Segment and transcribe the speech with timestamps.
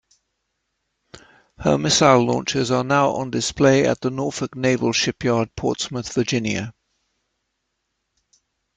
[1.59, 6.73] Her missile launchers are now on display at the Norfolk Naval Shipyard, Portsmouth, Virginia.